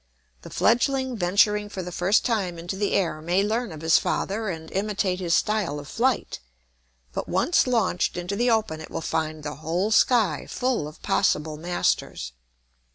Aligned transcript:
The 0.41 0.49
fledgling 0.49 1.15
venturing 1.15 1.69
for 1.69 1.83
the 1.83 1.91
first 1.91 2.25
time 2.25 2.57
into 2.57 2.75
the 2.75 2.93
air 2.93 3.21
may 3.21 3.43
learn 3.43 3.71
of 3.71 3.81
his 3.81 3.99
father 3.99 4.49
and 4.49 4.71
imitate 4.71 5.19
his 5.19 5.35
style 5.35 5.77
of 5.79 5.87
flight; 5.87 6.39
but 7.13 7.29
once 7.29 7.67
launched 7.67 8.17
into 8.17 8.35
the 8.35 8.49
open 8.49 8.81
it 8.81 8.89
will 8.89 9.01
find 9.01 9.43
the 9.43 9.57
whole 9.57 9.91
sky 9.91 10.47
full 10.49 10.87
of 10.87 11.03
possible 11.03 11.55
masters. 11.55 12.31